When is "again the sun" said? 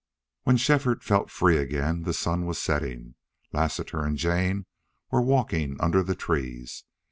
1.57-2.47